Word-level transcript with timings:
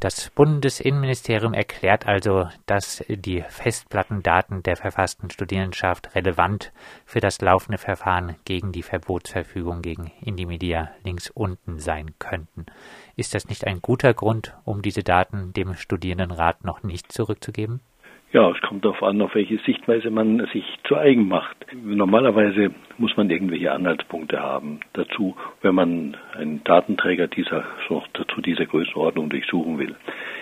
Das 0.00 0.30
Bundesinnenministerium 0.30 1.54
erklärt 1.54 2.06
also, 2.06 2.48
dass 2.66 3.04
die 3.08 3.42
Festplattendaten 3.48 4.62
der 4.62 4.76
verfassten 4.76 5.28
Studierendenschaft 5.28 6.14
relevant 6.14 6.70
für 7.04 7.18
das 7.18 7.40
laufende 7.40 7.78
Verfahren 7.78 8.36
gegen 8.44 8.70
die 8.70 8.84
Verbotsverfügung 8.84 9.82
gegen 9.82 10.12
Indimedia 10.20 10.92
links 11.02 11.30
unten 11.30 11.80
sein 11.80 12.14
könnten. 12.20 12.66
Ist 13.16 13.34
das 13.34 13.48
nicht 13.48 13.66
ein 13.66 13.82
guter 13.82 14.14
Grund, 14.14 14.54
um 14.64 14.82
diese 14.82 15.02
Daten 15.02 15.52
dem 15.52 15.74
Studierendenrat 15.74 16.62
noch 16.62 16.84
nicht 16.84 17.10
zurückzugeben? 17.10 17.80
Ja, 18.30 18.50
es 18.50 18.60
kommt 18.60 18.84
darauf 18.84 19.02
an, 19.02 19.22
auf 19.22 19.34
welche 19.34 19.56
Sichtweise 19.64 20.10
man 20.10 20.46
sich 20.52 20.64
zu 20.84 20.96
eigen 20.96 21.28
macht. 21.28 21.56
Normalerweise 21.72 22.72
muss 22.98 23.16
man 23.16 23.30
irgendwelche 23.30 23.72
Anhaltspunkte 23.72 24.38
haben 24.38 24.80
dazu, 24.92 25.34
wenn 25.62 25.74
man 25.74 26.16
einen 26.36 26.62
Datenträger 26.64 27.26
dieser, 27.26 27.64
so, 27.88 28.02
dazu 28.12 28.42
dieser 28.42 28.66
Größenordnung 28.66 29.30
durchsuchen 29.30 29.78
will. 29.78 29.96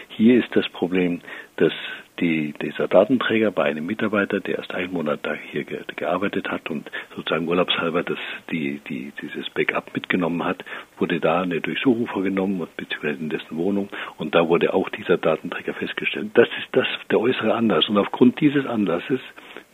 Hier 0.08 0.36
ist 0.36 0.48
das 0.56 0.68
Problem, 0.70 1.20
dass 1.58 1.72
die, 2.20 2.54
dieser 2.62 2.88
Datenträger 2.88 3.50
bei 3.50 3.64
einem 3.64 3.86
Mitarbeiter, 3.86 4.40
der 4.40 4.58
erst 4.58 4.74
einen 4.74 4.92
Monat 4.92 5.20
da 5.22 5.34
hier 5.34 5.64
ge, 5.64 5.80
gearbeitet 5.96 6.50
hat 6.50 6.70
und 6.70 6.90
sozusagen 7.14 7.48
urlaubshalber 7.48 8.02
das, 8.02 8.18
die, 8.50 8.80
die, 8.88 9.12
dieses 9.20 9.48
Backup 9.50 9.94
mitgenommen 9.94 10.44
hat, 10.44 10.64
wurde 10.98 11.20
da 11.20 11.42
eine 11.42 11.60
Durchsuchung 11.60 12.06
vorgenommen, 12.06 12.66
beziehungsweise 12.76 13.20
in 13.20 13.28
dessen 13.28 13.56
Wohnung, 13.56 13.88
und 14.18 14.34
da 14.34 14.48
wurde 14.48 14.72
auch 14.72 14.88
dieser 14.90 15.18
Datenträger 15.18 15.74
festgestellt. 15.74 16.30
Das 16.34 16.48
ist 16.48 16.68
das 16.72 16.86
der 17.10 17.20
äußere 17.20 17.54
Anlass. 17.54 17.88
Und 17.88 17.98
aufgrund 17.98 18.40
dieses 18.40 18.66
Anlasses 18.66 19.20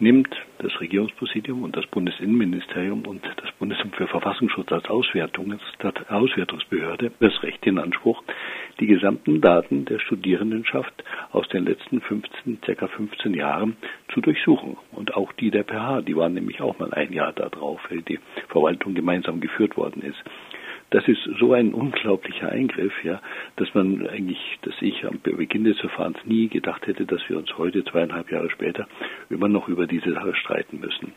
nimmt 0.02 0.34
das 0.58 0.80
Regierungspräsidium 0.80 1.62
und 1.62 1.76
das 1.76 1.86
Bundesinnenministerium 1.86 3.06
und 3.06 3.22
das 3.36 3.52
Bundesamt 3.52 3.94
für 3.94 4.08
Verfassungsschutz 4.08 4.72
als 4.72 4.90
Auswertung, 4.90 5.52
als 5.52 5.62
Auswertungsbehörde 6.10 7.12
das 7.20 7.40
Recht 7.44 7.64
in 7.66 7.78
Anspruch, 7.78 8.22
die 8.80 8.88
gesamten 8.88 9.40
Daten 9.40 9.84
der 9.84 10.00
Studierendenschaft 10.00 10.92
aus 11.30 11.48
den 11.48 11.66
letzten 11.66 12.00
15, 12.00 12.58
circa 12.64 12.88
15 12.88 13.34
Jahren 13.34 13.76
zu 14.12 14.20
durchsuchen. 14.20 14.76
Und 14.90 15.14
auch 15.14 15.32
die 15.34 15.52
der 15.52 15.62
PH, 15.62 16.02
die 16.02 16.16
waren 16.16 16.34
nämlich 16.34 16.60
auch 16.60 16.78
mal 16.80 16.92
ein 16.92 17.12
Jahr 17.12 17.32
da 17.32 17.48
drauf, 17.48 17.80
weil 17.88 18.02
die 18.02 18.18
Verwaltung 18.48 18.94
gemeinsam 18.94 19.40
geführt 19.40 19.76
worden 19.76 20.02
ist. 20.02 20.22
Das 20.92 21.08
ist 21.08 21.22
so 21.40 21.54
ein 21.54 21.72
unglaublicher 21.72 22.50
Eingriff, 22.50 22.92
ja, 23.02 23.22
dass 23.56 23.72
man 23.72 24.06
eigentlich, 24.08 24.38
dass 24.60 24.74
ich 24.82 25.06
am 25.06 25.20
Beginn 25.22 25.64
des 25.64 25.80
Verfahrens 25.80 26.18
nie 26.26 26.48
gedacht 26.48 26.86
hätte, 26.86 27.06
dass 27.06 27.22
wir 27.28 27.38
uns 27.38 27.48
heute, 27.56 27.82
zweieinhalb 27.82 28.30
Jahre 28.30 28.50
später, 28.50 28.86
immer 29.30 29.48
noch 29.48 29.68
über 29.68 29.86
diese 29.86 30.12
Sache 30.12 30.34
streiten 30.34 30.80
müssen. 30.80 31.14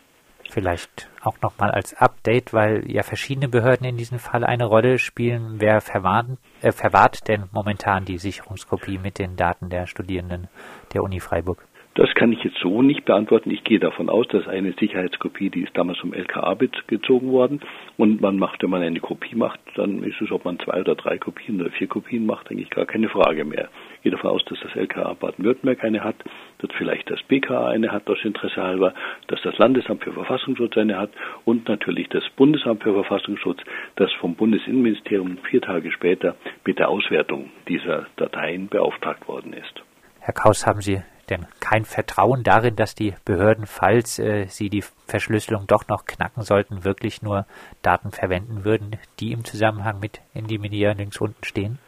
Vielleicht 0.49 1.09
auch 1.21 1.41
nochmal 1.41 1.71
als 1.71 1.93
Update, 1.93 2.53
weil 2.53 2.89
ja 2.89 3.03
verschiedene 3.03 3.49
Behörden 3.49 3.85
in 3.85 3.97
diesem 3.97 4.17
Fall 4.17 4.45
eine 4.45 4.63
Rolle 4.63 4.97
spielen. 4.97 5.55
Wer 5.57 5.81
verwahrt, 5.81 6.37
äh, 6.61 6.71
verwahrt 6.71 7.27
denn 7.27 7.49
momentan 7.51 8.05
die 8.05 8.17
Sicherungskopie 8.17 8.97
mit 8.97 9.19
den 9.19 9.35
Daten 9.35 9.69
der 9.69 9.87
Studierenden 9.87 10.47
der 10.93 11.03
Uni 11.03 11.19
Freiburg? 11.19 11.67
Das 11.95 12.13
kann 12.13 12.33
ich 12.33 12.43
jetzt 12.43 12.57
so 12.57 12.81
nicht 12.81 13.05
beantworten. 13.05 13.51
Ich 13.51 13.63
gehe 13.63 13.79
davon 13.79 14.09
aus, 14.09 14.27
dass 14.27 14.49
eine 14.49 14.73
Sicherheitskopie, 14.73 15.49
die 15.49 15.61
ist 15.61 15.77
damals 15.77 15.97
vom 15.99 16.13
LKA 16.13 16.57
gezogen 16.87 17.31
worden 17.31 17.61
und 17.95 18.19
man 18.19 18.37
macht, 18.37 18.61
wenn 18.61 18.69
man 18.69 18.81
eine 18.81 18.99
Kopie 18.99 19.33
macht, 19.33 19.61
dann 19.75 20.03
ist 20.03 20.19
es, 20.19 20.29
ob 20.29 20.43
man 20.43 20.59
zwei 20.59 20.81
oder 20.81 20.95
drei 20.95 21.17
Kopien 21.17 21.61
oder 21.61 21.71
vier 21.71 21.87
Kopien 21.87 22.25
macht, 22.25 22.51
eigentlich 22.51 22.69
gar 22.69 22.85
keine 22.85 23.07
Frage 23.07 23.45
mehr. 23.45 23.69
Ich 23.95 24.03
gehe 24.03 24.11
davon 24.11 24.31
aus, 24.31 24.43
dass 24.43 24.59
das 24.59 24.75
LKA 24.75 25.13
Baden-Württemberg 25.13 25.85
eine 25.85 26.03
hat, 26.03 26.17
dass 26.57 26.69
vielleicht 26.77 27.09
das 27.09 27.23
BKA 27.23 27.69
eine 27.69 27.93
hat, 27.93 28.09
aus 28.09 28.19
Interesse 28.25 28.61
halber, 28.61 28.93
dass 29.27 29.41
das 29.43 29.57
Landesamt 29.57 30.03
für 30.03 30.11
Verfassungsschutz 30.11 30.75
eine 30.75 30.97
hat 30.97 31.11
und 31.45 31.69
natürlich 31.69 32.09
das 32.09 32.23
Bundesamt 32.35 32.83
für 32.83 32.93
Verfassungsschutz, 32.93 33.59
das 33.95 34.11
vom 34.19 34.35
Bundesinnenministerium 34.35 35.37
vier 35.49 35.61
Tage 35.61 35.93
später 35.93 36.35
mit 36.65 36.77
der 36.77 36.89
Auswertung 36.89 37.51
dieser 37.69 38.07
Dateien 38.17 38.67
beauftragt 38.67 39.29
worden 39.29 39.53
ist. 39.53 39.81
Herr 40.19 40.33
Kaus, 40.33 40.67
haben 40.67 40.81
Sie 40.81 41.01
denn 41.29 41.45
kein 41.59 41.85
Vertrauen 41.85 42.43
darin, 42.43 42.75
dass 42.75 42.95
die 42.95 43.15
Behörden, 43.25 43.65
falls 43.65 44.19
äh, 44.19 44.47
sie 44.47 44.69
die 44.69 44.83
Verschlüsselung 45.07 45.67
doch 45.67 45.87
noch 45.87 46.05
knacken 46.05 46.43
sollten, 46.43 46.83
wirklich 46.83 47.21
nur 47.21 47.45
Daten 47.81 48.11
verwenden 48.11 48.63
würden, 48.63 48.97
die 49.19 49.31
im 49.31 49.43
Zusammenhang 49.45 49.99
mit 49.99 50.21
Indymedia 50.33 50.91
links 50.91 51.17
unten 51.17 51.43
stehen? 51.43 51.79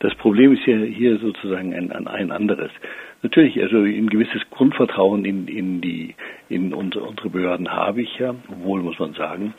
Das 0.00 0.14
Problem 0.16 0.52
ist 0.52 0.64
hier, 0.64 0.84
hier 0.84 1.18
sozusagen 1.18 1.74
ein, 1.74 2.06
ein 2.06 2.30
anderes. 2.30 2.70
Natürlich, 3.22 3.60
also 3.62 3.78
ein 3.78 4.08
gewisses 4.08 4.42
Grundvertrauen 4.50 5.24
in, 5.24 5.48
in 5.48 5.80
die 5.80 6.14
in 6.48 6.74
unsere, 6.74 7.06
Behörden 7.30 7.72
habe 7.72 8.02
ich 8.02 8.18
ja, 8.18 8.34
obwohl 8.48 8.82
muss 8.82 8.98
man 8.98 9.14
sagen, 9.14 9.54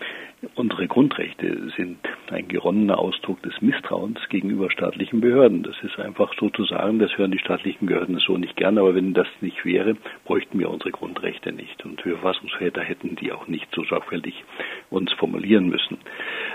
unsere 0.55 0.87
Grundrechte 0.87 1.69
sind 1.75 1.97
ein 2.29 2.47
geronnener 2.47 2.97
Ausdruck 2.99 3.41
des 3.41 3.59
Misstrauens 3.61 4.19
gegenüber 4.29 4.71
staatlichen 4.71 5.19
Behörden. 5.19 5.63
Das 5.63 5.75
ist 5.83 5.99
einfach 5.99 6.33
so 6.39 6.49
zu 6.49 6.63
sagen, 6.63 6.99
das 6.99 7.17
hören 7.17 7.31
die 7.31 7.39
staatlichen 7.39 7.87
Behörden 7.87 8.17
so 8.19 8.37
nicht 8.37 8.55
gern, 8.55 8.77
aber 8.77 8.95
wenn 8.95 9.13
das 9.13 9.27
nicht 9.41 9.65
wäre, 9.65 9.97
bräuchten 10.23 10.59
wir 10.59 10.69
unsere 10.69 10.91
Grundrechte 10.91 11.51
nicht. 11.51 11.83
Und 11.83 12.05
wir 12.05 12.13
Verfassungsväter 12.17 12.81
hätten 12.81 13.15
die 13.15 13.31
auch 13.31 13.47
nicht 13.47 13.67
so 13.73 13.83
sorgfältig 13.83 14.43
uns 14.89 15.11
formulieren 15.13 15.67
müssen. 15.67 15.97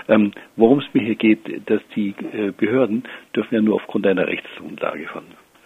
Ähm, 0.07 0.31
worum 0.55 0.79
es 0.79 0.85
mir 0.93 1.03
hier 1.03 1.15
geht, 1.15 1.69
dass 1.69 1.81
die 1.95 2.13
äh, 2.33 2.51
Behörden 2.51 3.03
dürfen 3.35 3.55
ja 3.55 3.61
nur 3.61 3.75
aufgrund 3.75 4.05
einer 4.07 4.27
Rechtsgrundlage 4.27 5.07
von 5.07 5.23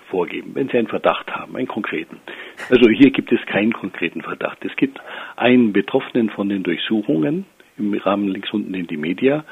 vorgeben, 0.09 0.51
wenn 0.53 0.69
Sie 0.69 0.77
einen 0.77 0.87
Verdacht 0.87 1.29
haben, 1.31 1.55
einen 1.55 1.67
konkreten. 1.67 2.17
Also 2.69 2.89
hier 2.89 3.11
gibt 3.11 3.31
es 3.31 3.45
keinen 3.45 3.73
konkreten 3.73 4.21
Verdacht. 4.21 4.63
Es 4.63 4.75
gibt 4.77 4.99
einen 5.35 5.73
Betroffenen 5.73 6.29
von 6.29 6.47
den 6.49 6.63
Durchsuchungen 6.63 7.45
im 7.77 7.93
Rahmen 7.93 8.29
links 8.29 8.51
unten 8.51 8.73
in 8.73 8.87
die 8.87 8.97
Media, 8.97 9.43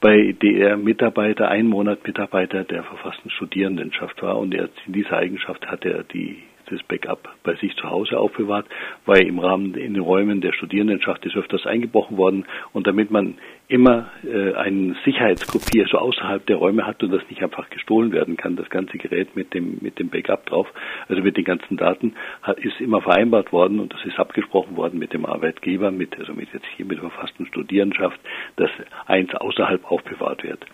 bei 0.00 0.34
der 0.42 0.76
Mitarbeiter, 0.76 1.48
ein 1.48 1.66
Monat 1.66 2.06
Mitarbeiter 2.06 2.64
der 2.64 2.82
verfassten 2.82 3.30
Studierendenschaft 3.30 4.22
war 4.22 4.38
und 4.38 4.54
er, 4.54 4.68
in 4.86 4.94
dieser 4.94 5.18
Eigenschaft 5.18 5.66
hat 5.66 5.84
er 5.84 6.04
die 6.04 6.42
das 6.70 6.82
Backup 6.84 7.28
bei 7.42 7.54
sich 7.56 7.74
zu 7.76 7.90
Hause 7.90 8.18
aufbewahrt, 8.18 8.66
weil 9.06 9.26
im 9.26 9.38
Rahmen 9.38 9.74
in 9.74 9.94
den 9.94 10.02
Räumen 10.02 10.40
der 10.40 10.52
Studierendenschaft 10.52 11.24
ist 11.26 11.36
öfters 11.36 11.66
eingebrochen 11.66 12.16
worden 12.16 12.46
und 12.72 12.86
damit 12.86 13.10
man 13.10 13.34
immer 13.68 14.10
äh, 14.24 14.54
eine 14.54 14.96
Sicherheitskopie 15.04 15.84
so 15.90 15.98
außerhalb 15.98 16.44
der 16.46 16.56
Räume 16.56 16.86
hat 16.86 17.02
und 17.02 17.12
das 17.12 17.22
nicht 17.30 17.42
einfach 17.42 17.70
gestohlen 17.70 18.12
werden 18.12 18.36
kann, 18.36 18.56
das 18.56 18.68
ganze 18.68 18.98
Gerät 18.98 19.36
mit 19.36 19.54
dem 19.54 19.78
mit 19.80 19.98
dem 19.98 20.08
Backup 20.08 20.46
drauf, 20.46 20.66
also 21.08 21.22
mit 21.22 21.36
den 21.36 21.44
ganzen 21.44 21.76
Daten, 21.76 22.14
hat, 22.42 22.58
ist 22.58 22.80
immer 22.80 23.00
vereinbart 23.00 23.52
worden 23.52 23.78
und 23.78 23.92
das 23.92 24.04
ist 24.04 24.18
abgesprochen 24.18 24.76
worden 24.76 24.98
mit 24.98 25.12
dem 25.12 25.24
Arbeitgeber, 25.24 25.90
mit 25.90 26.18
also 26.18 26.34
mit 26.34 26.52
jetzt 26.52 26.66
hier 26.76 26.86
mit 26.86 27.00
der 27.00 27.10
verfassten 27.10 27.46
Studierendenschaft, 27.46 28.18
dass 28.56 28.70
eins 29.06 29.32
außerhalb 29.34 29.90
aufbewahrt 29.90 30.42
wird. 30.42 30.64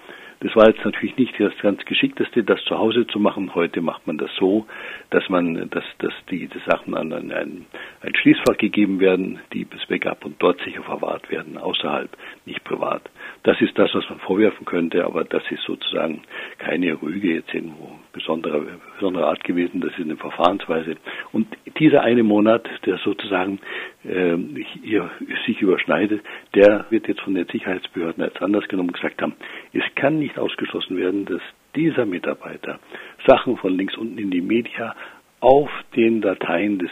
Das 0.47 0.55
war 0.55 0.69
jetzt 0.69 0.85
natürlich 0.85 1.17
nicht 1.17 1.35
das 1.41 1.59
ganz 1.61 1.85
Geschickteste, 1.87 2.45
das 2.45 2.63
zu 2.67 2.79
Hause 2.79 3.05
zu 3.09 3.19
machen. 3.19 3.53
Heute 3.57 3.81
macht 3.81 4.07
man 4.07 4.17
das 4.17 4.31
so, 4.39 4.65
dass 5.11 5.29
man, 5.29 5.69
dass, 5.71 5.83
dass 5.99 6.13
die, 6.31 6.47
die 6.47 6.61
Sachen 6.65 6.95
an 6.95 7.13
ein, 7.13 7.67
ein 8.01 8.15
Schließfach 8.15 8.57
gegeben 8.57 9.01
werden, 9.01 9.41
die 9.53 9.67
das 9.69 9.85
Backup 9.87 10.25
und 10.25 10.41
dort 10.41 10.61
sicher 10.61 10.85
verwahrt 10.85 11.29
werden, 11.33 11.59
außerhalb, 11.59 12.17
nicht 12.45 12.63
privat. 12.63 13.03
Das 13.43 13.61
ist 13.61 13.77
das, 13.77 13.93
was 13.93 14.09
man 14.09 14.21
vorwerfen 14.21 14.65
könnte, 14.67 15.05
aber 15.05 15.25
das 15.25 15.43
ist 15.51 15.65
sozusagen 15.65 16.23
keine 16.59 17.03
Rüge 17.03 17.35
jetzt 17.35 17.53
irgendwo 17.53 17.99
besonderer, 18.13 18.63
besonderer 18.95 19.27
Art 19.27 19.43
gewesen. 19.43 19.81
Das 19.81 19.91
ist 19.99 20.05
eine 20.05 20.17
Verfahrensweise. 20.17 20.95
Und 21.33 21.49
dieser 21.79 22.03
eine 22.03 22.23
Monat, 22.23 22.69
der 22.85 22.99
sozusagen 22.99 23.61
äh, 24.05 24.37
hier, 24.83 25.11
sich 25.47 25.61
überschneidet, 25.61 26.23
der 26.55 26.87
wird 26.91 27.09
jetzt 27.09 27.21
von 27.21 27.35
den 27.35 27.47
Sicherheitsbehörden 27.47 28.23
als 28.23 28.41
anders 28.41 28.67
genommen 28.69 28.93
gesagt 28.93 29.21
haben, 29.23 29.35
es 29.73 29.83
kann 29.95 30.19
nicht 30.19 30.39
ausgeschlossen 30.39 30.97
werden, 30.97 31.25
dass 31.27 31.43
dieser 31.75 32.07
Mitarbeiter 32.07 32.79
Sachen 33.27 33.57
von 33.57 33.77
links 33.77 33.97
unten 33.97 34.19
in 34.19 34.31
die 34.31 34.41
Media 34.41 34.95
auf 35.41 35.71
den 35.95 36.21
Dateien 36.23 36.79
des 36.79 36.91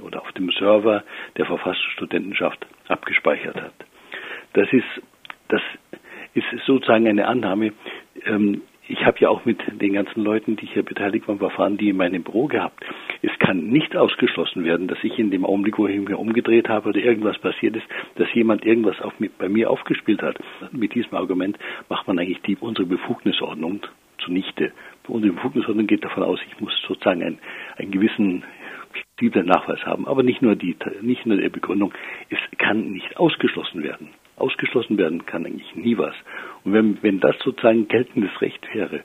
oder 0.00 0.22
auf 0.22 0.32
dem 0.32 0.50
Server 0.50 1.04
der 1.36 1.46
Verfassungsstudentenschaft 1.46 2.66
abgespeichert 2.88 3.60
hat. 3.60 3.74
Das 4.54 4.72
ist, 4.72 5.02
das 5.48 5.60
ist 6.34 6.46
sozusagen 6.66 7.06
eine 7.06 7.26
Annahme. 7.28 7.72
Ähm, 8.24 8.62
ich 8.92 9.06
habe 9.06 9.18
ja 9.20 9.30
auch 9.30 9.46
mit 9.46 9.58
den 9.80 9.94
ganzen 9.94 10.22
Leuten, 10.22 10.56
die 10.56 10.66
hier 10.66 10.82
beteiligt 10.82 11.26
waren, 11.26 11.38
Verfahren, 11.38 11.78
die 11.78 11.88
in 11.88 11.96
meinem 11.96 12.22
Büro 12.22 12.46
gehabt. 12.46 12.84
Es 13.22 13.30
kann 13.38 13.68
nicht 13.68 13.96
ausgeschlossen 13.96 14.64
werden, 14.64 14.86
dass 14.86 14.98
ich 15.02 15.18
in 15.18 15.30
dem 15.30 15.46
Augenblick, 15.46 15.78
wo 15.78 15.86
ich 15.86 15.98
mich 15.98 16.14
umgedreht 16.14 16.68
habe 16.68 16.90
oder 16.90 17.00
irgendwas 17.00 17.38
passiert 17.38 17.74
ist, 17.74 17.86
dass 18.16 18.32
jemand 18.34 18.66
irgendwas 18.66 18.96
mit, 19.18 19.38
bei 19.38 19.48
mir 19.48 19.70
aufgespielt 19.70 20.22
hat. 20.22 20.38
Mit 20.72 20.94
diesem 20.94 21.14
Argument 21.14 21.58
macht 21.88 22.06
man 22.06 22.18
eigentlich 22.18 22.42
die, 22.42 22.56
unsere 22.56 22.86
Befugnisordnung 22.86 23.80
zunichte. 24.18 24.72
Unsere 25.08 25.32
Befugnisordnung 25.32 25.86
geht 25.86 26.04
davon 26.04 26.22
aus, 26.22 26.38
ich 26.46 26.60
muss 26.60 26.72
sozusagen 26.86 27.22
einen, 27.22 27.38
einen 27.78 27.92
gewissen 27.92 28.44
plausible 29.16 29.44
Nachweis 29.44 29.80
haben. 29.86 30.06
Aber 30.06 30.22
nicht 30.22 30.42
nur 30.42 30.54
die, 30.54 30.76
nicht 31.00 31.24
nur 31.24 31.38
der 31.38 31.48
Begründung, 31.48 31.94
es 32.28 32.38
kann 32.58 32.92
nicht 32.92 33.16
ausgeschlossen 33.16 33.82
werden. 33.82 34.10
Ausgeschlossen 34.42 34.98
werden 34.98 35.24
kann 35.24 35.46
eigentlich 35.46 35.74
nie 35.74 35.96
was. 35.96 36.14
Und 36.64 36.72
wenn, 36.72 36.98
wenn 37.02 37.20
das 37.20 37.36
sozusagen 37.42 37.88
geltendes 37.88 38.40
Recht 38.40 38.66
wäre 38.74 39.00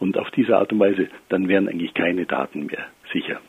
und 0.00 0.18
auf 0.18 0.30
diese 0.30 0.56
Art 0.56 0.72
und 0.72 0.80
Weise, 0.80 1.08
dann 1.28 1.48
wären 1.48 1.68
eigentlich 1.68 1.94
keine 1.94 2.26
Daten 2.26 2.66
mehr 2.66 2.86
sicher. 3.12 3.40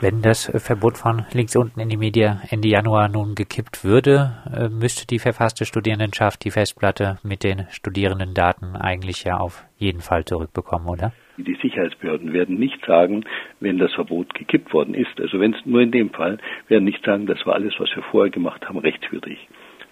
Wenn 0.00 0.22
das 0.22 0.50
Verbot 0.56 0.98
von 0.98 1.24
links 1.32 1.54
unten 1.54 1.78
in 1.78 1.88
die 1.88 1.96
Media 1.96 2.42
Ende 2.50 2.68
Januar 2.68 3.08
nun 3.08 3.36
gekippt 3.36 3.84
würde, 3.84 4.32
äh, 4.52 4.68
müsste 4.68 5.06
die 5.06 5.20
verfasste 5.20 5.64
Studierendenschaft 5.64 6.44
die 6.44 6.50
Festplatte 6.50 7.18
mit 7.22 7.44
den 7.44 7.66
Studierendendaten 7.70 8.74
eigentlich 8.74 9.22
ja 9.22 9.36
auf 9.36 9.64
jeden 9.78 10.00
Fall 10.00 10.24
zurückbekommen, 10.24 10.88
oder? 10.88 11.12
Die 11.36 11.56
Sicherheitsbehörden 11.62 12.32
werden 12.32 12.58
nicht 12.58 12.84
sagen, 12.84 13.24
wenn 13.60 13.78
das 13.78 13.92
Verbot 13.94 14.34
gekippt 14.34 14.72
worden 14.74 14.94
ist, 14.94 15.20
also 15.20 15.38
wenn 15.38 15.54
es 15.54 15.64
nur 15.64 15.80
in 15.80 15.92
dem 15.92 16.10
Fall, 16.10 16.38
werden 16.68 16.84
nicht 16.84 17.04
sagen, 17.04 17.26
das 17.26 17.44
war 17.46 17.54
alles, 17.54 17.74
was 17.78 17.88
wir 17.94 18.02
vorher 18.02 18.30
gemacht 18.30 18.68
haben, 18.68 18.78
rechtswidrig 18.78 19.38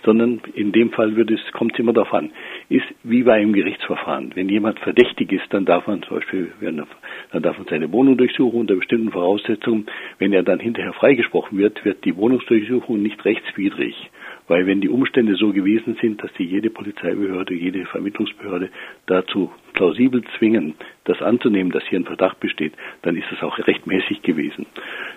sondern 0.04 0.40
in 0.54 0.72
dem 0.72 0.90
Fall 0.90 1.16
wird 1.16 1.30
es, 1.30 1.40
kommt 1.52 1.74
es 1.74 1.78
immer 1.78 1.92
darauf 1.92 2.12
an, 2.12 2.30
ist 2.68 2.86
wie 3.04 3.22
bei 3.22 3.34
einem 3.34 3.52
Gerichtsverfahren. 3.52 4.32
Wenn 4.34 4.48
jemand 4.48 4.78
verdächtig 4.80 5.32
ist, 5.32 5.46
dann 5.50 5.64
darf 5.64 5.86
man 5.86 6.02
zum 6.02 6.16
Beispiel, 6.18 6.52
dann 6.60 7.42
darf 7.42 7.58
man 7.58 7.66
seine 7.68 7.92
Wohnung 7.92 8.16
durchsuchen 8.16 8.60
unter 8.60 8.74
bestimmten 8.74 9.10
Voraussetzungen. 9.10 9.86
Wenn 10.18 10.32
er 10.32 10.42
dann 10.42 10.60
hinterher 10.60 10.92
freigesprochen 10.92 11.58
wird, 11.58 11.84
wird 11.84 12.04
die 12.04 12.16
Wohnungsdurchsuchung 12.16 13.02
nicht 13.02 13.24
rechtswidrig. 13.24 14.10
Weil 14.48 14.66
wenn 14.66 14.80
die 14.80 14.88
Umstände 14.88 15.36
so 15.36 15.52
gewesen 15.52 15.96
sind, 16.00 16.22
dass 16.22 16.30
sie 16.34 16.44
jede 16.44 16.68
Polizeibehörde, 16.68 17.54
jede 17.54 17.86
Vermittlungsbehörde 17.86 18.70
dazu 19.06 19.52
plausibel 19.72 20.22
zwingen, 20.38 20.74
das 21.04 21.22
anzunehmen, 21.22 21.72
dass 21.72 21.84
hier 21.84 22.00
ein 22.00 22.04
Verdacht 22.04 22.40
besteht, 22.40 22.72
dann 23.02 23.16
ist 23.16 23.30
es 23.32 23.42
auch 23.42 23.56
rechtmäßig 23.58 24.22
gewesen. 24.22 24.66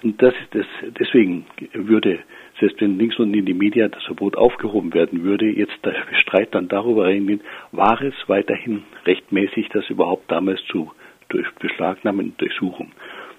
Und 0.03 0.21
das 0.21 0.33
ist 0.35 0.55
das, 0.55 0.65
deswegen 0.99 1.45
würde 1.73 2.19
selbst 2.59 2.79
wenn 2.81 2.97
links 2.97 3.19
unten 3.19 3.33
in 3.33 3.45
die 3.45 3.53
Media 3.53 3.87
das 3.87 4.03
Verbot 4.03 4.37
aufgehoben 4.37 4.93
werden 4.93 5.23
würde, 5.23 5.45
jetzt 5.45 5.77
der 5.83 5.95
Streit 6.21 6.55
dann 6.55 6.67
darüber 6.67 7.05
reingehen, 7.05 7.41
war 7.71 8.01
es 8.01 8.13
weiterhin 8.27 8.83
rechtmäßig, 9.05 9.69
das 9.69 9.89
überhaupt 9.89 10.31
damals 10.31 10.63
zu 10.65 10.91
durch 11.29 11.49
Beschlagnahmen 11.55 12.27
und 12.27 12.41
Durchsuchen. 12.41 12.91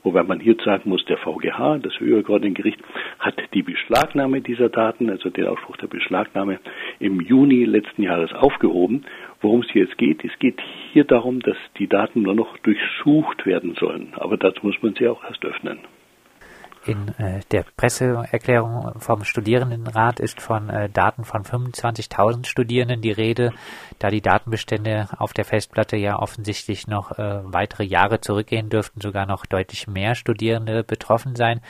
Wobei 0.03 0.23
man 0.23 0.39
hier 0.39 0.55
sagen 0.65 0.89
muss, 0.91 1.05
der 1.07 1.17
VGH, 1.17 1.79
das 1.79 1.99
höhere 1.99 2.41
Gericht, 2.53 2.79
hat 3.19 3.35
die 3.55 3.63
Beschlagnahme 3.63 4.41
dieser 4.41 4.69
Daten, 4.69 5.11
also 5.11 5.31
den 5.31 5.49
Ausspruch 5.49 5.77
der 5.79 5.89
Beschlagnahme, 5.89 6.61
im 7.01 7.21
Juni 7.21 7.65
letzten 7.65 8.03
Jahres 8.03 8.33
aufgehoben. 8.33 9.05
Worum 9.41 9.63
es 9.63 9.71
hier 9.73 9.83
jetzt 9.83 9.99
geht, 9.99 10.25
es 10.25 10.39
geht 10.39 10.61
hier 10.93 11.03
darum, 11.03 11.41
dass 11.41 11.57
die 11.79 11.89
Daten 11.89 12.23
nur 12.23 12.37
noch 12.37 12.57
durchsucht 12.59 13.47
werden 13.47 13.75
sollen. 13.75 14.13
Aber 14.15 14.37
dazu 14.37 14.65
muss 14.65 14.81
man 14.81 14.95
sie 14.95 15.09
auch 15.09 15.25
erst 15.25 15.45
öffnen. 15.45 15.79
In 16.87 17.09
äh, 17.19 17.41
der 17.51 17.65
Presseerklärung 17.77 19.01
vom 19.01 19.25
Studierendenrat 19.25 20.21
ist 20.21 20.41
von 20.41 20.71
äh, 20.71 20.89
Daten 20.89 21.25
von 21.25 21.43
25.000 21.43 22.47
Studierenden 22.47 23.03
die 23.03 23.11
Rede, 23.11 23.53
da 23.99 24.09
die 24.09 24.21
Datenbestände 24.21 25.09
auf 25.19 25.33
der 25.33 25.45
Festplatte 25.45 25.97
ja 25.97 26.17
offensichtlich 26.17 26.87
noch 26.87 27.19
äh, 27.19 27.41
weitere 27.43 27.83
Jahre 27.83 28.21
zurückgehen 28.21 28.69
dürften, 28.69 29.01
sogar 29.01 29.27
noch 29.27 29.47
deutlich 29.47 29.89
mehr 29.89 30.15
Studierende 30.15 30.85
betroffen 30.85 31.35
sein. 31.35 31.61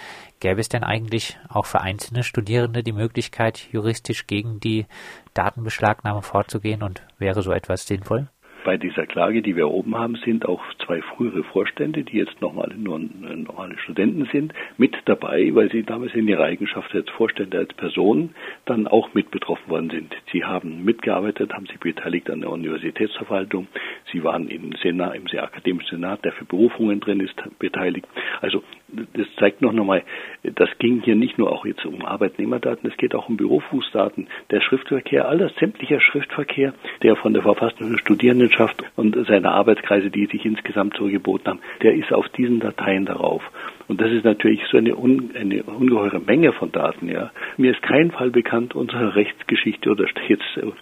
Gäbe 0.41 0.61
es 0.61 0.69
denn 0.69 0.85
eigentlich 0.85 1.39
auch 1.49 1.65
für 1.65 1.81
einzelne 1.81 2.23
Studierende 2.23 2.83
die 2.83 2.93
Möglichkeit, 2.93 3.69
juristisch 3.73 4.27
gegen 4.27 4.61
die 4.61 4.85
Datenbeschlagnahme 5.33 6.21
vorzugehen 6.21 6.83
und 6.83 7.03
wäre 7.19 7.43
so 7.43 7.53
etwas 7.53 7.87
sinnvoll? 7.87 8.29
Bei 8.67 8.79
dieser 8.79 9.07
Klage, 9.07 9.43
die 9.43 9.55
wir 9.55 9.69
oben 9.69 9.95
haben, 9.97 10.17
sind 10.25 10.45
auch 10.45 10.61
zwei 10.85 11.01
frühere 11.01 11.45
Vorstände, 11.45 12.03
die 12.03 12.17
jetzt 12.17 12.41
nochmal 12.41 12.75
nur 12.77 12.99
normale 12.99 13.79
Studenten 13.79 14.29
sind, 14.33 14.53
mit 14.77 14.93
dabei, 15.05 15.55
weil 15.55 15.71
sie 15.71 15.85
damals 15.85 16.13
in 16.15 16.27
ihrer 16.27 16.43
Eigenschaft 16.43 16.93
als 16.93 17.09
Vorstände, 17.11 17.59
als 17.59 17.73
Person 17.75 18.31
dann 18.65 18.89
auch 18.89 19.15
mit 19.15 19.31
betroffen 19.31 19.71
worden 19.71 19.91
sind. 19.91 20.17
Sie 20.33 20.45
haben 20.45 20.85
mitgearbeitet, 20.85 21.53
haben 21.53 21.67
sich 21.67 21.79
beteiligt 21.79 22.29
an 22.29 22.41
der 22.41 22.51
Universitätsverwaltung, 22.51 23.69
sie 24.11 24.25
waren 24.25 24.49
im 24.49 24.73
Senat, 24.83 25.15
im 25.15 25.27
akademischen 25.39 25.99
Senat, 25.99 26.25
der 26.25 26.33
für 26.33 26.45
Berufungen 26.45 26.99
drin 26.99 27.21
ist, 27.21 27.41
beteiligt. 27.61 28.09
Also 28.41 28.65
das 28.89 29.27
zeigt 29.39 29.63
noch 29.63 29.71
einmal, 29.71 30.05
das 30.43 30.69
ging 30.79 31.03
hier 31.03 31.17
nicht 31.17 31.39
nur 31.39 31.51
auch 31.51 31.67
jetzt 31.67 31.85
um 31.85 32.05
Arbeitnehmerdaten, 32.05 32.89
es 32.89 32.97
geht 32.97 33.15
auch 33.15 33.29
um 33.29 33.37
Bürofußdaten. 33.37 34.29
Der 34.51 34.61
Schriftverkehr, 34.61 35.29
alles 35.29 35.53
sämtlicher 35.57 36.01
Schriftverkehr, 36.01 36.73
der 37.03 37.17
von 37.17 37.33
der 37.33 37.43
verfassten 37.43 37.99
Studierendenschaft 37.99 38.83
und 38.95 39.17
seiner 39.27 39.53
Arbeitskreise, 39.53 40.11
die 40.11 40.27
sich 40.27 40.45
insgesamt 40.45 40.97
so 40.97 41.07
geboten 41.07 41.49
haben, 41.49 41.61
der 41.83 41.95
ist 41.95 42.13
auf 42.13 42.29
diesen 42.31 42.61
Dateien 42.61 43.07
darauf. 43.07 43.43
Und 43.89 44.01
das 44.01 44.11
ist 44.11 44.25
natürlich 44.25 44.63
so 44.71 44.79
eine, 44.79 44.97
un, 44.97 45.31
eine 45.35 45.63
ungeheure 45.65 46.21
Menge 46.21 46.53
von 46.53 46.73
Daten, 46.73 47.09
ja. 47.09 47.31
Mir 47.57 47.73
ist 47.73 47.83
kein 47.83 48.11
Fall 48.11 48.31
bekannt 48.31 48.75
unserer 48.75 49.15
Rechtsgeschichte 49.15 49.91
oder 49.91 50.07
jetzt 50.29 50.57
äh, 50.57 50.73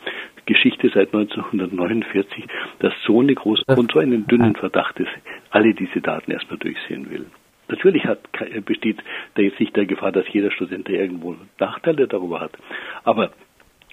Geschichte 0.46 0.90
seit 0.92 1.14
1949, 1.14 2.44
dass 2.80 2.92
so 3.06 3.20
eine 3.20 3.34
große 3.34 3.62
und 3.76 3.92
so 3.92 3.98
einen 3.98 4.26
dünnen 4.26 4.54
Verdacht 4.56 4.98
ist, 5.00 5.10
alle 5.50 5.74
diese 5.74 6.00
Daten 6.00 6.32
erstmal 6.32 6.58
durchsehen 6.58 7.10
will. 7.10 7.26
Natürlich 7.68 8.04
hat, 8.04 8.20
besteht 8.64 8.98
da 9.34 9.42
jetzt 9.42 9.60
nicht 9.60 9.74
der 9.76 9.86
Gefahr, 9.86 10.12
dass 10.12 10.28
jeder 10.32 10.50
Student 10.50 10.88
irgendwo 10.88 11.36
Nachteile 11.58 12.06
darüber 12.06 12.40
hat. 12.40 12.52
Aber 13.04 13.30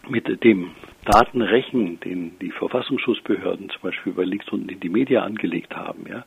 mit 0.09 0.43
dem 0.43 0.71
Datenrechen, 1.05 1.99
den 1.99 2.37
die 2.39 2.51
Verfassungsschutzbehörden 2.51 3.69
zum 3.69 3.81
Beispiel 3.81 4.13
bei 4.13 4.23
links 4.23 4.49
unten 4.49 4.69
in 4.69 4.79
die 4.79 4.89
Media 4.89 5.23
angelegt 5.23 5.75
haben, 5.75 6.05
ja, 6.09 6.25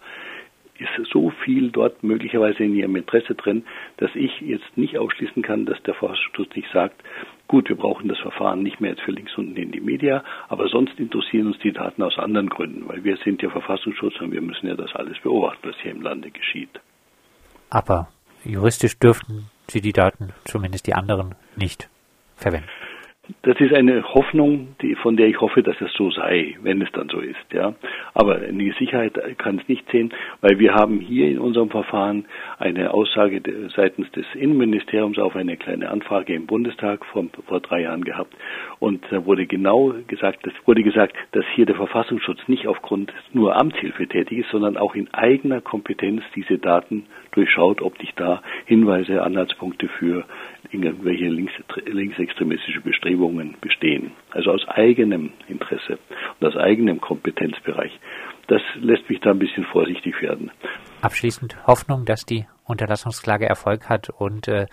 ist 0.79 1.11
so 1.13 1.31
viel 1.45 1.71
dort 1.71 2.03
möglicherweise 2.03 2.65
in 2.65 2.75
ihrem 2.75 2.97
Interesse 2.97 3.35
drin, 3.35 3.65
dass 3.99 4.11
ich 4.15 4.41
jetzt 4.41 4.77
nicht 4.77 4.99
ausschließen 4.99 5.43
kann, 5.43 5.67
dass 5.67 5.81
der 5.85 5.95
Verfassungsschutz 5.95 6.55
nicht 6.57 6.71
sagt, 6.73 7.01
gut, 7.47 7.69
wir 7.69 7.77
brauchen 7.77 8.09
das 8.09 8.19
Verfahren 8.19 8.63
nicht 8.63 8.81
mehr 8.81 8.91
jetzt 8.91 9.03
für 9.03 9.13
links 9.13 9.37
unten 9.39 9.57
in 9.57 9.71
die 9.71 9.81
Media, 9.81 10.25
aber 10.49 10.69
sonst 10.69 10.99
interessieren 10.99 11.47
uns 11.47 11.59
die 11.61 11.73
Daten 11.73 12.03
aus 12.03 12.19
anderen 12.19 12.49
Gründen, 12.49 12.89
weil 12.89 13.05
wir 13.05 13.17
sind 13.19 13.43
ja 13.43 13.51
Verfassungsschutz 13.51 14.21
und 14.21 14.33
wir 14.33 14.43
müssen 14.43 14.67
ja 14.67 14.75
das 14.75 14.95
alles 14.95 15.19
beobachten, 15.21 15.69
was 15.69 15.77
hier 15.81 15.93
im 15.93 16.03
Lande 16.03 16.31
geschieht. 16.31 16.81
Aber 17.75 18.07
juristisch 18.45 19.01
dürften 19.01 19.51
Sie 19.69 19.81
die 19.81 19.93
Daten, 19.93 20.33
zumindest 20.45 20.87
die 20.87 20.95
anderen, 20.95 21.35
nicht 21.57 21.89
verwenden. 22.37 22.69
Das 23.41 23.59
ist 23.59 23.73
eine 23.73 24.03
Hoffnung, 24.03 24.77
die, 24.83 24.95
von 24.97 25.17
der 25.17 25.29
ich 25.29 25.41
hoffe, 25.41 25.63
dass 25.63 25.81
es 25.81 25.91
so 25.95 26.11
sei, 26.11 26.57
wenn 26.63 26.83
es 26.83 26.93
dann 26.93 27.09
so 27.09 27.21
ist, 27.21 27.53
ja. 27.55 27.75
Aber 28.13 28.37
die 28.37 28.75
Sicherheit 28.79 29.19
kann 29.39 29.59
es 29.59 29.67
nicht 29.67 29.91
sehen, 29.91 30.13
weil 30.43 30.59
wir 30.59 30.75
haben 30.75 31.01
hier 31.01 31.29
in 31.29 31.39
unserem 31.39 31.71
Verfahren 31.71 32.27
eine 32.59 32.93
Aussage 32.93 33.41
seitens 33.75 34.11
des 34.13 34.27
Innenministeriums 34.35 35.19
auf 35.19 35.37
eine 35.37 35.57
kleine 35.57 35.89
Anfrage 35.89 36.35
im 36.35 36.47
Bundestag 36.47 37.07
vor, 37.07 37.25
vor 37.47 37.61
drei 37.61 37.83
Jahren 37.83 38.05
gehabt. 38.05 38.35
Und 38.79 39.03
da 39.11 39.25
wurde 39.25 39.47
genau 39.47 39.95
gesagt, 40.07 40.47
es 40.47 40.53
wurde 40.67 40.83
gesagt, 40.83 41.17
dass 41.33 41.47
hier 41.55 41.65
der 41.65 41.77
Verfassungsschutz 41.77 42.47
nicht 42.47 42.67
aufgrund 42.67 43.11
nur 43.33 43.57
Amtshilfe 43.57 44.07
tätig 44.07 44.41
ist, 44.41 44.51
sondern 44.51 44.77
auch 44.77 44.95
in 44.95 45.13
eigener 45.15 45.63
Kompetenz 45.63 46.23
diese 46.35 46.59
Daten 46.59 47.07
durchschaut, 47.33 47.81
ob 47.81 47.99
nicht 48.01 48.21
da 48.21 48.43
Hinweise, 48.67 49.23
Anhaltspunkte 49.23 49.89
für 49.89 50.25
irgendwelche 50.71 51.29
links, 51.29 51.53
linksextremistische 51.87 52.81
Bestrebungen 52.81 53.14
bestehen. 53.61 54.13
Also 54.31 54.51
aus 54.51 54.67
eigenem 54.69 55.33
Interesse 55.49 55.99
und 56.41 56.47
aus 56.47 56.57
eigenem 56.57 57.01
Kompetenzbereich. 57.01 57.93
Das 58.49 58.63
lässt 58.77 59.09
mich 59.09 59.21
da 59.21 59.31
ein 59.31 59.39
bisschen 59.39 59.65
vorsichtig 59.65 60.21
werden. 60.21 60.51
Abschließend 61.01 61.67
Hoffnung, 61.67 62.05
dass 62.05 62.27
die 62.27 62.47
Unterlassungsklage 62.65 63.47
Erfolg 63.47 63.89
hat 63.89 64.11
und 64.11 64.49
äh, 64.49 64.67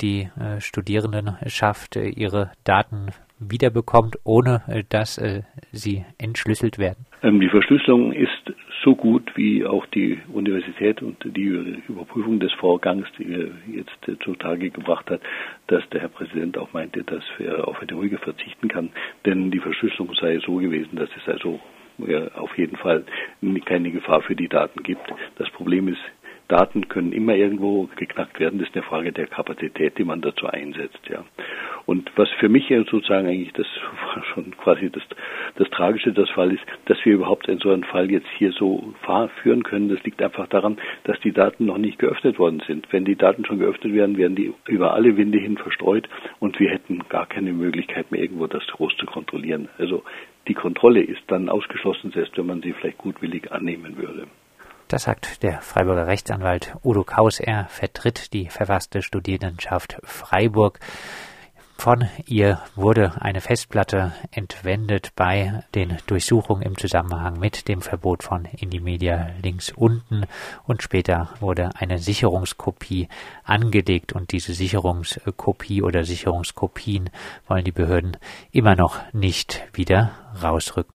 die 0.00 0.30
äh, 0.40 0.60
Studierendenschaft 0.60 1.96
äh, 1.96 2.08
ihre 2.08 2.52
Daten 2.64 3.10
wiederbekommt, 3.50 4.16
ohne 4.24 4.62
äh, 4.68 4.84
dass 4.88 5.18
äh, 5.18 5.42
sie 5.72 6.04
entschlüsselt 6.18 6.78
werden? 6.78 7.06
Ähm, 7.22 7.40
die 7.40 7.48
Verschlüsselung 7.48 8.12
ist 8.12 8.52
so 8.82 8.96
gut, 8.96 9.30
wie 9.36 9.64
auch 9.64 9.86
die 9.86 10.18
Universität 10.32 11.02
und 11.02 11.16
die 11.24 11.80
Überprüfung 11.88 12.40
des 12.40 12.52
Vorgangs 12.54 13.06
die 13.18 13.50
jetzt 13.72 14.22
zutage 14.24 14.70
gebracht 14.70 15.08
hat, 15.08 15.20
dass 15.68 15.88
der 15.90 16.00
Herr 16.00 16.08
Präsident 16.08 16.58
auch 16.58 16.72
meinte, 16.72 17.04
dass 17.04 17.22
er 17.38 17.68
auf 17.68 17.80
eine 17.80 17.92
ruhige 17.92 18.18
verzichten 18.18 18.66
kann, 18.68 18.90
denn 19.24 19.52
die 19.52 19.60
Verschlüsselung 19.60 20.12
sei 20.20 20.40
so 20.44 20.56
gewesen, 20.56 20.96
dass 20.96 21.10
es 21.16 21.32
also 21.32 21.60
auf 22.34 22.58
jeden 22.58 22.76
Fall 22.76 23.04
keine 23.64 23.92
Gefahr 23.92 24.22
für 24.22 24.34
die 24.34 24.48
Daten 24.48 24.82
gibt. 24.82 25.02
Das 25.36 25.48
Problem 25.50 25.86
ist, 25.86 26.00
Daten 26.48 26.88
können 26.88 27.12
immer 27.12 27.34
irgendwo 27.34 27.88
geknackt 27.96 28.38
werden. 28.38 28.58
Das 28.58 28.68
ist 28.68 28.74
eine 28.74 28.84
Frage 28.84 29.12
der 29.12 29.26
Kapazität, 29.26 29.96
die 29.96 30.04
man 30.04 30.20
dazu 30.20 30.46
einsetzt. 30.46 31.00
Ja. 31.08 31.24
Und 31.86 32.10
was 32.16 32.28
für 32.38 32.48
mich 32.48 32.68
sozusagen 32.68 33.26
eigentlich 33.26 33.52
das 33.52 33.66
schon 34.34 34.56
quasi 34.56 34.90
das, 34.90 35.02
das 35.56 35.68
Tragische 35.70 36.12
des 36.12 36.30
Fall 36.30 36.52
ist, 36.52 36.62
dass 36.86 36.98
wir 37.04 37.14
überhaupt 37.14 37.48
in 37.48 37.58
so 37.58 37.70
einen 37.70 37.84
Fall 37.84 38.10
jetzt 38.10 38.28
hier 38.38 38.52
so 38.52 38.94
führen 39.42 39.62
können, 39.62 39.88
das 39.88 40.02
liegt 40.04 40.22
einfach 40.22 40.46
daran, 40.48 40.78
dass 41.04 41.18
die 41.20 41.32
Daten 41.32 41.66
noch 41.66 41.78
nicht 41.78 41.98
geöffnet 41.98 42.38
worden 42.38 42.62
sind. 42.66 42.86
Wenn 42.92 43.04
die 43.04 43.16
Daten 43.16 43.44
schon 43.44 43.58
geöffnet 43.58 43.92
werden, 43.94 44.16
werden 44.16 44.36
die 44.36 44.52
über 44.66 44.94
alle 44.94 45.16
Winde 45.16 45.38
hin 45.38 45.56
verstreut 45.58 46.08
und 46.40 46.58
wir 46.60 46.70
hätten 46.70 47.00
gar 47.08 47.26
keine 47.26 47.52
Möglichkeit 47.52 48.10
mehr, 48.10 48.22
irgendwo 48.22 48.46
das 48.46 48.66
groß 48.66 48.96
zu 48.96 49.06
kontrollieren. 49.06 49.68
Also 49.78 50.02
die 50.48 50.54
Kontrolle 50.54 51.02
ist 51.02 51.22
dann 51.28 51.48
ausgeschlossen, 51.48 52.10
selbst 52.12 52.36
wenn 52.36 52.46
man 52.46 52.62
sie 52.62 52.72
vielleicht 52.72 52.98
gutwillig 52.98 53.52
annehmen 53.52 53.96
würde. 53.96 54.26
Das 54.88 55.04
sagt 55.04 55.42
der 55.42 55.62
Freiburger 55.62 56.06
Rechtsanwalt 56.06 56.74
Udo 56.84 57.02
Kaus. 57.02 57.40
Er 57.40 57.66
vertritt 57.68 58.32
die 58.34 58.48
verfasste 58.48 59.00
Studierendenschaft 59.00 59.98
Freiburg. 60.04 60.80
Von. 61.82 62.08
Ihr 62.26 62.60
wurde 62.76 63.20
eine 63.20 63.40
Festplatte 63.40 64.12
entwendet 64.30 65.10
bei 65.16 65.64
den 65.74 65.98
Durchsuchungen 66.06 66.62
im 66.62 66.78
Zusammenhang 66.78 67.40
mit 67.40 67.66
dem 67.66 67.82
Verbot 67.82 68.22
von 68.22 68.44
Indie-Media 68.44 69.30
links 69.42 69.72
unten. 69.72 70.26
Und 70.62 70.84
später 70.84 71.30
wurde 71.40 71.70
eine 71.74 71.98
Sicherungskopie 71.98 73.08
angelegt. 73.42 74.12
Und 74.12 74.30
diese 74.30 74.54
Sicherungskopie 74.54 75.82
oder 75.82 76.04
Sicherungskopien 76.04 77.10
wollen 77.48 77.64
die 77.64 77.72
Behörden 77.72 78.16
immer 78.52 78.76
noch 78.76 79.00
nicht 79.12 79.64
wieder 79.72 80.12
rausrücken. 80.40 80.90